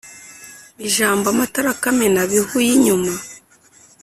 [0.87, 3.13] Ijambo "amatara kamena-bihu y'inyuma"